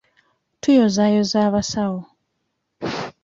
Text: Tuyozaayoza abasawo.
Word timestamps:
Tuyozaayoza 0.61 1.37
abasawo. 1.47 1.99